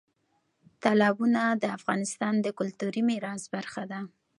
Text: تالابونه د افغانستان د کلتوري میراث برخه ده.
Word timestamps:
تالابونه 0.83 1.41
د 1.61 1.63
افغانستان 1.77 2.33
د 2.41 2.47
کلتوري 2.59 3.01
میراث 3.09 3.43
برخه 3.55 3.83
ده. 3.91 3.99